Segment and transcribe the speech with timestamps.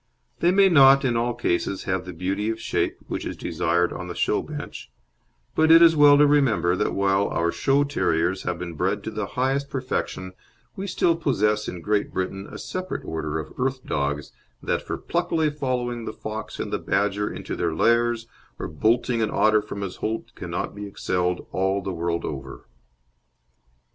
[0.39, 4.07] They may not in all cases have the beauty of shape which is desired on
[4.07, 4.91] the show bench;
[5.53, 9.11] but it is well to remember that while our show terriers have been bred to
[9.11, 10.33] the highest perfection
[10.75, 14.31] we still possess in Great Britain a separate order of "earth dogs"
[14.63, 18.25] that for pluckily following the fox and the badger into their lairs
[18.57, 22.65] or bolting an otter from his holt cannot be excelled all the world over.